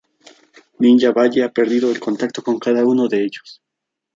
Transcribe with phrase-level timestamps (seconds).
[0.79, 3.61] Ninja Valle ha perdido el contacto con cada uno de ellos.